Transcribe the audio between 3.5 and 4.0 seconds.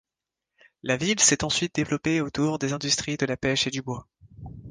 et du